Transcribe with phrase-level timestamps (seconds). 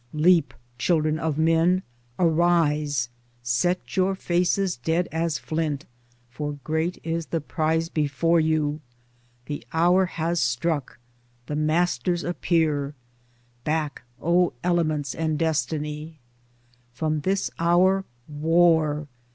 [0.15, 1.83] Leap, children of men,
[2.17, 3.09] arise!
[3.43, 5.85] Set your faces dead as flint.
[6.27, 8.81] For great is the prize before you.
[9.45, 10.97] The hour has struck!
[11.45, 12.95] the Masters appear!
[13.63, 16.17] Back, O elements and destiny!
[16.91, 19.07] From this hour, War!